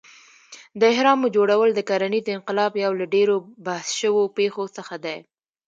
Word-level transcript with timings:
د 0.79 0.81
اهرامو 0.93 1.27
جوړول 1.35 1.69
د 1.73 1.79
کرنیز 1.89 2.25
انقلاب 2.35 2.71
یو 2.83 2.91
له 2.99 3.05
ډېرو 3.15 3.35
بحث 3.65 3.87
شوو 3.99 4.23
پېښو 4.37 4.63
څخه 4.77 4.95
دی. 5.05 5.17